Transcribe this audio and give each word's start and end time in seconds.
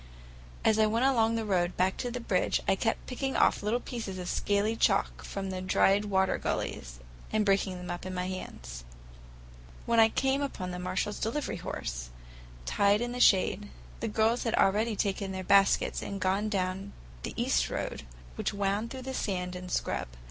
As 0.65 0.79
I 0.79 0.87
went 0.87 1.05
along 1.05 1.35
the 1.35 1.45
road 1.45 1.77
back 1.77 1.95
to 1.97 2.09
the 2.09 2.19
bridge 2.19 2.59
I 2.67 2.73
kept 2.75 3.05
picking 3.05 3.35
off 3.35 3.61
little 3.61 3.79
pieces 3.79 4.17
of 4.17 4.29
scaly 4.29 4.75
chalk 4.75 5.23
from 5.23 5.51
the 5.51 5.61
dried 5.61 6.05
water 6.05 6.39
gullies, 6.39 6.99
and 7.31 7.45
breaking 7.45 7.77
them 7.77 7.91
up 7.91 8.03
in 8.03 8.11
my 8.15 8.27
hands. 8.27 8.83
When 9.85 9.99
I 9.99 10.09
came 10.09 10.41
upon 10.41 10.71
the 10.71 10.79
Marshalls' 10.79 11.19
delivery 11.19 11.57
horse, 11.57 12.09
tied 12.65 12.99
in 13.01 13.11
the 13.11 13.19
shade, 13.19 13.69
the 13.99 14.07
girls 14.07 14.41
had 14.41 14.55
already 14.55 14.95
taken 14.95 15.33
their 15.33 15.43
baskets 15.43 16.01
and 16.01 16.19
gone 16.19 16.49
down 16.49 16.93
the 17.21 17.39
east 17.39 17.69
road 17.69 18.01
which 18.37 18.55
wound 18.55 18.89
through 18.89 19.03
the 19.03 19.13
sand 19.13 19.55
and 19.55 19.69
scrub. 19.71 20.07